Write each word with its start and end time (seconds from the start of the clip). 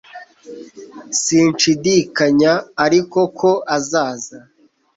Sinshidikanya 1.21 2.53
ariko 2.85 3.19
ko 3.39 3.49
azaza 3.77 4.37